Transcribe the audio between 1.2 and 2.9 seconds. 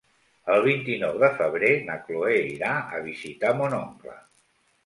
de febrer na Cloè irà